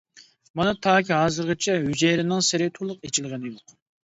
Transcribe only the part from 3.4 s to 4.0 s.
يوق.